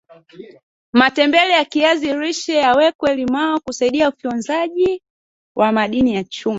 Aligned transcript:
matembele 0.93 1.53
ya 1.53 1.65
kiazi 1.65 2.13
lishe 2.13 2.53
yawekwe 2.57 3.15
limao 3.15 3.59
kusaidia 3.59 4.09
ufyonzaji 4.09 5.01
wa 5.55 5.71
madini 5.71 6.15
ya 6.15 6.23
chuma 6.23 6.49